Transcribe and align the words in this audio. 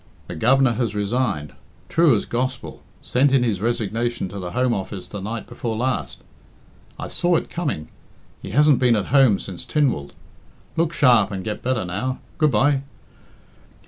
the 0.25 0.33
Governor 0.35 0.71
has 0.73 0.95
resigned! 0.95 1.53
True 1.87 2.15
as 2.15 2.25
gospel. 2.25 2.81
Sent 3.03 3.31
in 3.31 3.43
his 3.43 3.61
resignation 3.61 4.29
to 4.29 4.39
the 4.39 4.53
Home 4.53 4.73
Office 4.73 5.07
the 5.07 5.21
night 5.21 5.45
before 5.45 5.77
last. 5.77 6.23
I 6.97 7.07
saw 7.07 7.35
it 7.35 7.51
coming. 7.51 7.87
He 8.41 8.49
hasn't 8.49 8.79
been 8.79 8.95
at 8.95 9.05
home 9.13 9.37
since 9.37 9.63
Tynwald. 9.63 10.13
Look 10.75 10.91
sharp 10.91 11.29
and 11.29 11.43
get 11.43 11.61
better 11.61 11.85
now. 11.85 12.17
Good 12.39 12.49
bye!" 12.49 12.81